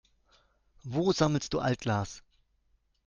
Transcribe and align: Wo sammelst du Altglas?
Wo 0.81 1.13
sammelst 1.13 1.53
du 1.53 1.59
Altglas? 1.59 2.23